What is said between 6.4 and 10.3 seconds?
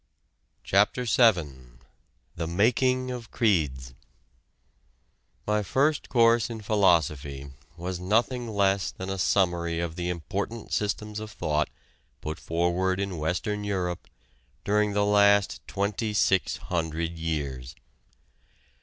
in philosophy was nothing less than a summary of the